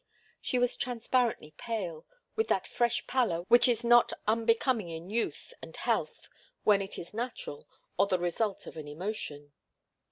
She 0.41 0.57
was 0.57 0.75
transparently 0.77 1.53
pale, 1.57 2.07
with 2.35 2.47
that 2.47 2.65
fresh 2.65 3.05
pallor 3.05 3.43
which 3.49 3.67
is 3.67 3.83
not 3.83 4.11
unbecoming 4.25 4.89
in 4.89 5.11
youth 5.11 5.53
and 5.61 5.77
health 5.77 6.27
when 6.63 6.81
it 6.81 6.97
is 6.97 7.13
natural, 7.13 7.69
or 7.99 8.07
the 8.07 8.17
result 8.17 8.65
of 8.65 8.77
an 8.77 8.87
emotion. 8.87 9.53